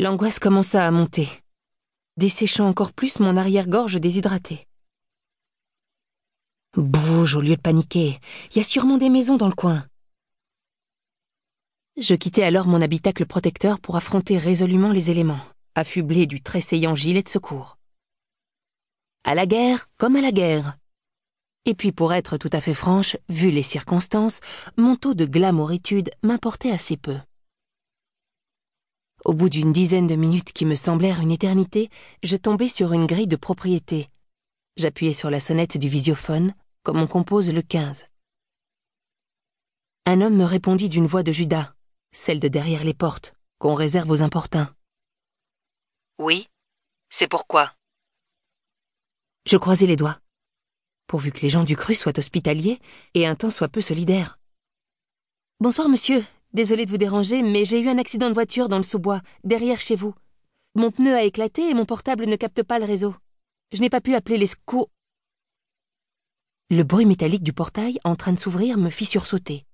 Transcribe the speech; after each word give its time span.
L'angoisse 0.00 0.38
commença 0.38 0.86
à 0.86 0.92
monter, 0.92 1.28
desséchant 2.16 2.68
encore 2.68 2.92
plus 2.92 3.18
mon 3.18 3.36
arrière-gorge 3.36 3.96
déshydratée. 3.96 4.64
Bouge 6.76 7.34
au 7.34 7.40
lieu 7.40 7.56
de 7.56 7.60
paniquer, 7.60 8.20
il 8.52 8.58
y 8.58 8.60
a 8.60 8.62
sûrement 8.62 8.96
des 8.96 9.08
maisons 9.08 9.36
dans 9.36 9.48
le 9.48 9.56
coin. 9.56 9.84
Je 11.96 12.14
quittai 12.14 12.44
alors 12.44 12.68
mon 12.68 12.80
habitacle 12.80 13.26
protecteur 13.26 13.80
pour 13.80 13.96
affronter 13.96 14.38
résolument 14.38 14.92
les 14.92 15.10
éléments, 15.10 15.44
affublé 15.74 16.28
du 16.28 16.40
tressaillant 16.42 16.94
gilet 16.94 17.24
de 17.24 17.28
secours. 17.28 17.76
À 19.24 19.34
la 19.34 19.46
guerre 19.46 19.86
comme 19.96 20.14
à 20.14 20.20
la 20.20 20.30
guerre. 20.30 20.78
Et 21.64 21.74
puis 21.74 21.90
pour 21.90 22.12
être 22.12 22.36
tout 22.36 22.50
à 22.52 22.60
fait 22.60 22.72
franche, 22.72 23.16
vu 23.28 23.50
les 23.50 23.64
circonstances, 23.64 24.38
mon 24.76 24.94
taux 24.94 25.14
de 25.14 25.24
glamouritude 25.24 26.12
m'importait 26.22 26.70
assez 26.70 26.96
peu. 26.96 27.16
Au 29.24 29.34
bout 29.34 29.48
d'une 29.48 29.72
dizaine 29.72 30.06
de 30.06 30.14
minutes 30.14 30.52
qui 30.52 30.64
me 30.64 30.74
semblèrent 30.74 31.20
une 31.20 31.32
éternité, 31.32 31.90
je 32.22 32.36
tombai 32.36 32.68
sur 32.68 32.92
une 32.92 33.06
grille 33.06 33.26
de 33.26 33.36
propriété. 33.36 34.08
J'appuyai 34.76 35.12
sur 35.12 35.30
la 35.30 35.40
sonnette 35.40 35.76
du 35.76 35.88
visiophone, 35.88 36.54
comme 36.84 37.00
on 37.00 37.06
compose 37.06 37.52
le 37.52 37.62
15. 37.62 38.06
Un 40.06 40.20
homme 40.20 40.36
me 40.36 40.44
répondit 40.44 40.88
d'une 40.88 41.06
voix 41.06 41.22
de 41.22 41.32
Judas, 41.32 41.74
celle 42.12 42.40
de 42.40 42.48
derrière 42.48 42.84
les 42.84 42.94
portes, 42.94 43.34
qu'on 43.58 43.74
réserve 43.74 44.10
aux 44.10 44.22
importuns. 44.22 44.72
Oui, 46.18 46.48
c'est 47.10 47.28
pourquoi 47.28 47.74
Je 49.46 49.56
croisai 49.56 49.86
les 49.86 49.96
doigts, 49.96 50.20
pourvu 51.08 51.32
que 51.32 51.40
les 51.40 51.50
gens 51.50 51.64
du 51.64 51.76
cru 51.76 51.94
soient 51.94 52.18
hospitaliers 52.18 52.78
et 53.14 53.26
un 53.26 53.34
temps 53.34 53.50
soit 53.50 53.68
peu 53.68 53.80
solidaires. 53.80 54.38
Bonsoir, 55.60 55.88
monsieur. 55.88 56.24
Désolé 56.54 56.86
de 56.86 56.90
vous 56.90 56.96
déranger, 56.96 57.42
mais 57.42 57.64
j'ai 57.64 57.80
eu 57.80 57.88
un 57.88 57.98
accident 57.98 58.28
de 58.28 58.34
voiture 58.34 58.68
dans 58.68 58.78
le 58.78 58.82
sous-bois, 58.82 59.20
derrière 59.44 59.80
chez 59.80 59.96
vous. 59.96 60.14
Mon 60.74 60.90
pneu 60.90 61.14
a 61.14 61.22
éclaté 61.22 61.68
et 61.68 61.74
mon 61.74 61.84
portable 61.84 62.26
ne 62.26 62.36
capte 62.36 62.62
pas 62.62 62.78
le 62.78 62.86
réseau. 62.86 63.14
Je 63.72 63.80
n'ai 63.80 63.90
pas 63.90 64.00
pu 64.00 64.14
appeler 64.14 64.38
les 64.38 64.46
secours. 64.46 64.88
Le 66.70 66.82
bruit 66.84 67.04
métallique 67.04 67.42
du 67.42 67.52
portail 67.52 67.98
en 68.04 68.16
train 68.16 68.32
de 68.32 68.38
s'ouvrir 68.38 68.78
me 68.78 68.88
fit 68.88 69.04
sursauter. 69.04 69.66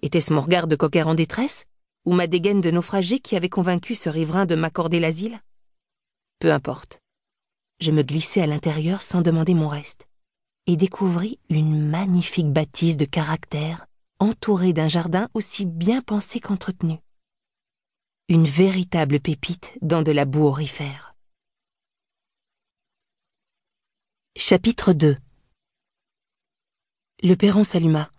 Était-ce 0.00 0.32
mon 0.32 0.40
regard 0.40 0.66
de 0.66 0.76
coquère 0.76 1.08
en 1.08 1.14
détresse 1.14 1.66
ou 2.04 2.12
ma 2.12 2.26
dégaine 2.26 2.60
de 2.60 2.70
naufragé 2.70 3.18
qui 3.18 3.36
avait 3.36 3.48
convaincu 3.48 3.94
ce 3.94 4.08
riverain 4.08 4.46
de 4.46 4.54
m'accorder 4.54 5.00
l'asile? 5.00 5.40
Peu 6.38 6.52
importe. 6.52 7.00
Je 7.80 7.90
me 7.90 8.02
glissai 8.02 8.40
à 8.40 8.46
l'intérieur 8.46 9.02
sans 9.02 9.20
demander 9.20 9.54
mon 9.54 9.68
reste 9.68 10.06
et 10.66 10.76
découvris 10.76 11.38
une 11.50 11.88
magnifique 11.90 12.50
bâtisse 12.50 12.96
de 12.96 13.04
caractère 13.04 13.86
entourée 14.24 14.72
d'un 14.72 14.88
jardin 14.88 15.28
aussi 15.34 15.66
bien 15.66 16.00
pensé 16.00 16.40
qu'entretenu. 16.40 16.98
Une 18.28 18.46
véritable 18.46 19.20
pépite 19.20 19.76
dans 19.82 20.00
de 20.00 20.12
la 20.12 20.24
boue 20.24 20.46
aurifère. 20.46 21.14
Chapitre 24.36 24.94
2 24.94 25.18
Le 27.22 27.34
perron 27.34 27.64
s'alluma. 27.64 28.10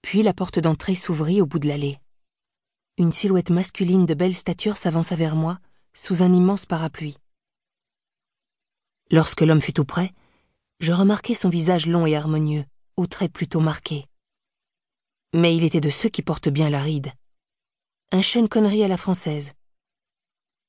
Puis 0.00 0.22
la 0.22 0.32
porte 0.32 0.58
d'entrée 0.58 0.94
s'ouvrit 0.94 1.42
au 1.42 1.46
bout 1.46 1.58
de 1.58 1.68
l'allée. 1.68 1.98
Une 2.96 3.12
silhouette 3.12 3.50
masculine 3.50 4.06
de 4.06 4.14
belle 4.14 4.34
stature 4.34 4.78
s'avança 4.78 5.14
vers 5.14 5.36
moi, 5.36 5.58
sous 5.92 6.22
un 6.22 6.32
immense 6.32 6.64
parapluie. 6.64 7.18
Lorsque 9.10 9.42
l'homme 9.42 9.60
fut 9.60 9.74
tout 9.74 9.84
près, 9.84 10.12
je 10.80 10.92
remarquai 10.92 11.34
son 11.34 11.50
visage 11.50 11.86
long 11.86 12.06
et 12.06 12.16
harmonieux, 12.16 12.64
aux 12.96 13.06
traits 13.06 13.32
plutôt 13.32 13.60
marqués. 13.60 14.06
Mais 15.34 15.56
il 15.56 15.64
était 15.64 15.80
de 15.80 15.88
ceux 15.88 16.10
qui 16.10 16.20
portent 16.20 16.50
bien 16.50 16.68
la 16.68 16.82
ride. 16.82 17.10
Un 18.10 18.22
Sean 18.22 18.46
Connery 18.46 18.84
à 18.84 18.88
la 18.88 18.98
française. 18.98 19.54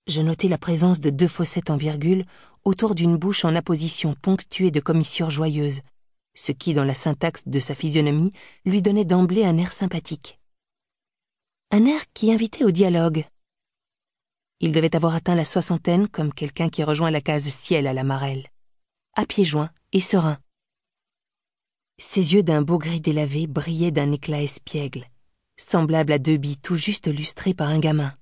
Je 0.07 0.21
notai 0.21 0.47
la 0.47 0.57
présence 0.57 1.01
de 1.01 1.09
deux 1.09 1.27
fossettes 1.27 1.69
en 1.69 1.75
virgule 1.75 2.25
autour 2.63 2.95
d'une 2.95 3.17
bouche 3.17 3.43
en 3.43 3.55
apposition 3.55 4.15
ponctuée 4.21 4.71
de 4.71 4.79
commissures 4.79 5.29
joyeuses, 5.29 5.81
ce 6.33 6.53
qui, 6.53 6.73
dans 6.73 6.85
la 6.85 6.93
syntaxe 6.93 7.47
de 7.47 7.59
sa 7.59 7.75
physionomie, 7.75 8.31
lui 8.65 8.81
donnait 8.81 9.03
d'emblée 9.03 9.43
un 9.43 9.57
air 9.57 9.73
sympathique. 9.73 10.39
Un 11.71 11.85
air 11.85 12.01
qui 12.13 12.31
invitait 12.31 12.63
au 12.63 12.71
dialogue. 12.71 13.25
Il 14.61 14.71
devait 14.71 14.95
avoir 14.95 15.13
atteint 15.13 15.35
la 15.35 15.45
soixantaine 15.45 16.07
comme 16.07 16.33
quelqu'un 16.33 16.69
qui 16.69 16.83
rejoint 16.83 17.11
la 17.11 17.21
case 17.21 17.49
ciel 17.49 17.85
à 17.85 17.93
la 17.93 18.05
marelle, 18.05 18.47
à 19.13 19.25
pieds 19.25 19.45
joints 19.45 19.71
et 19.91 19.99
serein. 19.99 20.39
Ses 22.05 22.33
yeux 22.33 22.43
d'un 22.43 22.61
beau 22.61 22.77
gris 22.77 22.99
délavé 22.99 23.47
brillaient 23.47 23.89
d'un 23.89 24.11
éclat 24.11 24.43
espiègle, 24.43 25.05
semblable 25.57 26.11
à 26.11 26.19
deux 26.19 26.37
billes 26.37 26.57
tout 26.57 26.75
juste 26.75 27.07
lustrées 27.07 27.55
par 27.55 27.69
un 27.69 27.79
gamin. 27.79 28.13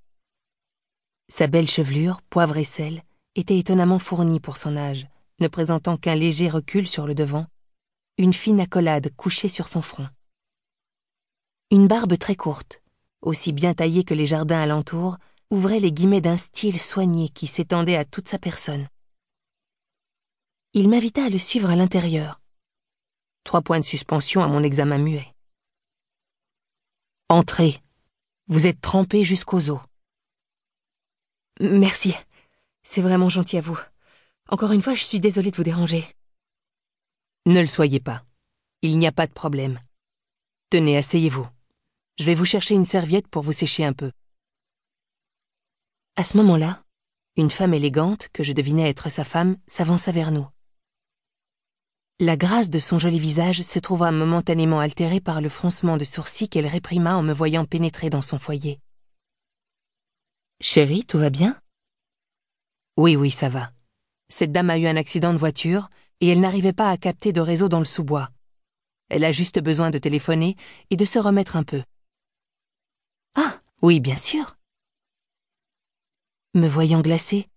Sa 1.30 1.47
belle 1.47 1.68
chevelure, 1.68 2.22
poivre 2.30 2.56
et 2.58 2.64
sel, 2.64 3.03
était 3.36 3.58
étonnamment 3.58 4.00
fournie 4.00 4.40
pour 4.40 4.56
son 4.56 4.78
âge, 4.78 5.08
ne 5.40 5.47
présentant 5.47 5.97
qu'un 5.97 6.16
léger 6.16 6.47
recul 6.47 6.88
sur 6.88 7.06
le 7.06 7.16
devant 7.16 7.47
une 8.18 8.34
fine 8.34 8.62
accolade 8.62 9.14
couchée 9.18 9.50
sur 9.50 9.68
son 9.68 9.81
front. 9.81 10.08
Une 11.72 11.88
barbe 11.88 12.18
très 12.18 12.36
courte, 12.36 12.84
aussi 13.22 13.52
bien 13.52 13.74
taillée 13.74 14.06
que 14.06 14.13
les 14.13 14.28
jardins 14.28 14.62
alentours, 14.62 15.18
ouvrait 15.50 15.80
les 15.80 15.92
guillemets 15.92 16.22
d'un 16.22 16.38
style 16.38 16.80
soigné 16.80 17.30
qui 17.30 17.48
s'étendait 17.48 17.98
à 17.98 18.06
toute 18.06 18.30
sa 18.30 18.38
personne. 18.38 18.88
Il 20.74 20.88
m'invita 20.88 21.25
à 21.25 21.30
le 21.30 21.40
suivre 21.40 21.69
à 21.69 21.75
l'intérieur. 21.75 22.41
Trois 23.44 23.62
points 23.62 23.79
de 23.79 23.85
suspension 23.85 24.44
à 24.44 24.47
mon 24.47 24.63
examen 24.63 24.97
muet. 24.97 25.34
Entrez. 27.29 27.81
Vous 28.47 28.68
êtes 28.68 28.81
trempé 28.81 29.24
jusqu'aux 29.24 29.69
os. 29.69 29.81
Merci. 31.59 32.16
C'est 32.84 33.01
vraiment 33.01 33.30
gentil 33.30 33.57
à 33.57 33.62
vous. 33.62 33.80
Encore 34.50 34.72
une 34.72 34.81
fois, 34.81 34.96
je 34.96 35.03
suis 35.03 35.19
désolée 35.19 35.51
de 35.51 35.56
vous 35.56 35.63
déranger. 35.63 36.06
Ne 37.46 37.62
le 37.62 37.68
soyez 37.68 38.00
pas. 38.00 38.24
Il 38.81 38.97
n'y 38.97 39.07
a 39.07 39.12
pas 39.12 39.28
de 39.28 39.34
problème. 39.34 39.80
Tenez, 40.69 40.97
asseyez-vous. 40.97 41.47
Je 42.19 42.25
vais 42.25 42.35
vous 42.35 42.46
chercher 42.46 42.75
une 42.75 42.85
serviette 42.85 43.28
pour 43.28 43.44
vous 43.44 43.53
sécher 43.53 43.85
un 43.85 43.94
peu. 43.94 44.12
À 46.16 46.24
ce 46.24 46.38
moment-là, 46.38 46.84
une 47.38 47.50
femme 47.50 47.74
élégante, 47.74 48.28
que 48.34 48.44
je 48.44 48.53
devinais 48.53 48.90
être 48.90 49.09
sa 49.09 49.24
femme, 49.24 49.57
s'avança 49.68 50.12
vers 50.12 50.31
nous. 50.31 50.47
La 52.23 52.37
grâce 52.37 52.69
de 52.69 52.77
son 52.77 52.99
joli 52.99 53.17
visage 53.17 53.63
se 53.63 53.79
trouva 53.79 54.11
momentanément 54.11 54.79
altérée 54.79 55.19
par 55.19 55.41
le 55.41 55.49
froncement 55.49 55.97
de 55.97 56.03
sourcils 56.03 56.49
qu'elle 56.49 56.67
réprima 56.67 57.15
en 57.15 57.23
me 57.23 57.33
voyant 57.33 57.65
pénétrer 57.65 58.11
dans 58.11 58.21
son 58.21 58.37
foyer. 58.37 58.79
Chérie, 60.61 61.03
tout 61.03 61.17
va 61.17 61.31
bien? 61.31 61.59
Oui, 62.95 63.15
oui, 63.15 63.31
ça 63.31 63.49
va. 63.49 63.71
Cette 64.29 64.51
dame 64.51 64.69
a 64.69 64.77
eu 64.77 64.85
un 64.85 64.97
accident 64.97 65.33
de 65.33 65.39
voiture, 65.39 65.89
et 66.19 66.27
elle 66.27 66.41
n'arrivait 66.41 66.73
pas 66.73 66.91
à 66.91 66.97
capter 66.97 67.33
de 67.33 67.41
réseau 67.41 67.69
dans 67.69 67.79
le 67.79 67.85
sous-bois. 67.85 68.29
Elle 69.09 69.25
a 69.25 69.31
juste 69.31 69.59
besoin 69.59 69.89
de 69.89 69.97
téléphoner 69.97 70.57
et 70.91 70.97
de 70.97 71.05
se 71.05 71.17
remettre 71.17 71.55
un 71.55 71.63
peu. 71.63 71.81
Ah, 73.33 73.59
oui, 73.81 73.99
bien 73.99 74.15
sûr. 74.15 74.59
Me 76.53 76.67
voyant 76.67 77.01
glacée, 77.01 77.49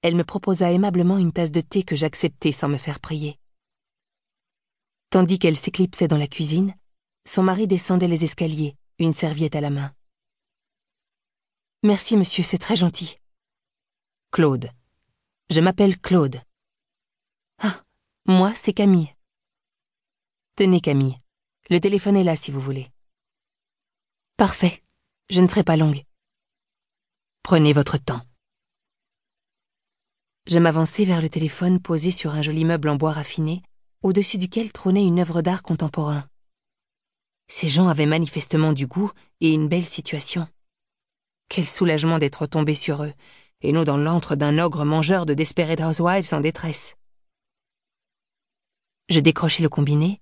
elle 0.00 0.14
me 0.14 0.22
proposa 0.22 0.70
aimablement 0.70 1.18
une 1.18 1.32
tasse 1.32 1.50
de 1.50 1.60
thé 1.60 1.82
que 1.82 1.96
j'acceptai 1.96 2.52
sans 2.52 2.68
me 2.68 2.76
faire 2.76 3.00
prier. 3.00 3.36
Tandis 5.12 5.38
qu'elle 5.38 5.58
s'éclipsait 5.58 6.08
dans 6.08 6.16
la 6.16 6.26
cuisine, 6.26 6.74
son 7.26 7.42
mari 7.42 7.66
descendait 7.66 8.08
les 8.08 8.24
escaliers, 8.24 8.78
une 8.98 9.12
serviette 9.12 9.54
à 9.54 9.60
la 9.60 9.68
main. 9.68 9.94
Merci, 11.82 12.16
monsieur, 12.16 12.42
c'est 12.42 12.56
très 12.56 12.76
gentil. 12.76 13.18
Claude. 14.30 14.70
Je 15.50 15.60
m'appelle 15.60 16.00
Claude. 16.00 16.40
Ah, 17.58 17.82
moi, 18.24 18.54
c'est 18.54 18.72
Camille. 18.72 19.14
Tenez, 20.56 20.80
Camille. 20.80 21.18
Le 21.68 21.78
téléphone 21.78 22.16
est 22.16 22.24
là 22.24 22.34
si 22.34 22.50
vous 22.50 22.60
voulez. 22.62 22.88
Parfait. 24.38 24.82
Je 25.28 25.40
ne 25.40 25.46
serai 25.46 25.62
pas 25.62 25.76
longue. 25.76 26.02
Prenez 27.42 27.74
votre 27.74 27.98
temps. 27.98 28.22
Je 30.46 30.58
m'avançai 30.58 31.04
vers 31.04 31.20
le 31.20 31.28
téléphone 31.28 31.82
posé 31.82 32.10
sur 32.10 32.34
un 32.34 32.40
joli 32.40 32.64
meuble 32.64 32.88
en 32.88 32.96
bois 32.96 33.12
raffiné, 33.12 33.62
au-dessus 34.02 34.38
duquel 34.38 34.72
trônait 34.72 35.04
une 35.04 35.20
œuvre 35.20 35.42
d'art 35.42 35.62
contemporain. 35.62 36.24
Ces 37.48 37.68
gens 37.68 37.88
avaient 37.88 38.06
manifestement 38.06 38.72
du 38.72 38.86
goût 38.86 39.10
et 39.40 39.52
une 39.52 39.68
belle 39.68 39.84
situation. 39.84 40.48
Quel 41.48 41.66
soulagement 41.66 42.18
d'être 42.18 42.46
tombé 42.46 42.74
sur 42.74 43.04
eux, 43.04 43.12
et 43.60 43.72
non 43.72 43.84
dans 43.84 43.96
l'antre 43.96 44.36
d'un 44.36 44.58
ogre 44.58 44.84
mangeur 44.84 45.26
de 45.26 45.34
Desperate 45.34 45.80
Housewives 45.80 46.32
en 46.32 46.40
détresse. 46.40 46.96
Je 49.08 49.20
décrochai 49.20 49.62
le 49.62 49.68
combiné 49.68 50.20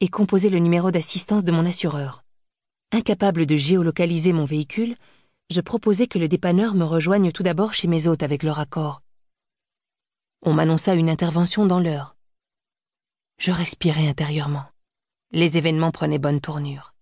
et 0.00 0.08
composai 0.08 0.50
le 0.50 0.58
numéro 0.58 0.90
d'assistance 0.90 1.44
de 1.44 1.52
mon 1.52 1.64
assureur. 1.64 2.24
Incapable 2.90 3.46
de 3.46 3.56
géolocaliser 3.56 4.32
mon 4.32 4.44
véhicule, 4.44 4.96
je 5.50 5.60
proposai 5.60 6.08
que 6.08 6.18
le 6.18 6.28
dépanneur 6.28 6.74
me 6.74 6.84
rejoigne 6.84 7.30
tout 7.30 7.42
d'abord 7.42 7.72
chez 7.72 7.86
mes 7.86 8.08
hôtes 8.08 8.22
avec 8.22 8.42
leur 8.42 8.58
accord. 8.58 9.02
On 10.42 10.54
m'annonça 10.54 10.94
une 10.94 11.08
intervention 11.08 11.66
dans 11.66 11.78
l'heure. 11.78 12.16
Je 13.38 13.50
respirai 13.50 14.08
intérieurement. 14.08 14.64
Les 15.30 15.56
événements 15.56 15.90
prenaient 15.90 16.18
bonne 16.18 16.40
tournure. 16.40 16.94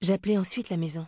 J'appelai 0.00 0.38
ensuite 0.38 0.70
la 0.70 0.76
maison. 0.76 1.06